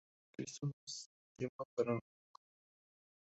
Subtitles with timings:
[0.35, 1.05] Cristo no es
[1.37, 1.99] tema para una
[2.31, 2.49] comedia.